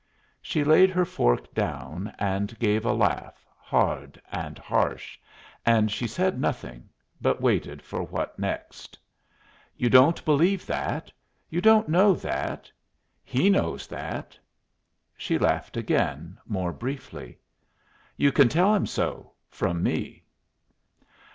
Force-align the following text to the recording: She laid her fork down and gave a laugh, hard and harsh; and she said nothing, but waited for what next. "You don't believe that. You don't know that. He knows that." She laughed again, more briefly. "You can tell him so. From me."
She 0.41 0.63
laid 0.63 0.89
her 0.89 1.05
fork 1.05 1.53
down 1.53 2.11
and 2.17 2.57
gave 2.57 2.85
a 2.87 2.91
laugh, 2.91 3.45
hard 3.59 4.19
and 4.31 4.57
harsh; 4.57 5.19
and 5.63 5.91
she 5.91 6.07
said 6.07 6.41
nothing, 6.41 6.89
but 7.21 7.39
waited 7.39 7.83
for 7.83 8.01
what 8.01 8.39
next. 8.39 8.97
"You 9.77 9.91
don't 9.91 10.25
believe 10.25 10.65
that. 10.65 11.11
You 11.51 11.61
don't 11.61 11.87
know 11.87 12.15
that. 12.15 12.71
He 13.23 13.47
knows 13.47 13.85
that." 13.85 14.35
She 15.17 15.37
laughed 15.37 15.77
again, 15.77 16.39
more 16.47 16.73
briefly. 16.73 17.37
"You 18.17 18.31
can 18.31 18.49
tell 18.49 18.73
him 18.73 18.87
so. 18.87 19.33
From 19.51 19.83
me." 19.83 20.23